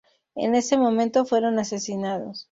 En 0.33 0.55
ese 0.55 0.77
momento 0.79 1.25
fueron 1.25 1.59
asesinados. 1.59 2.39